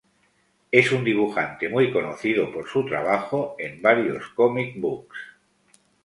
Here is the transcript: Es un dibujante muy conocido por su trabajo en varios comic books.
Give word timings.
Es 0.71 0.91
un 0.91 1.03
dibujante 1.03 1.69
muy 1.69 1.93
conocido 1.93 2.51
por 2.51 2.67
su 2.67 2.83
trabajo 2.87 3.55
en 3.59 3.83
varios 3.83 4.29
comic 4.29 4.79
books. 4.79 5.15